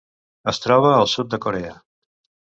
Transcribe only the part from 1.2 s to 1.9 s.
de Corea.